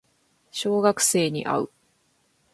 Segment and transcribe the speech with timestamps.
[0.49, 1.69] 小学生に会う